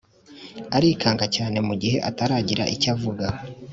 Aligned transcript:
arikanga 0.75 1.25
cyane 1.35 1.57
mugihe 1.67 1.97
ataragira 2.09 2.63
icyavuga 2.75 3.25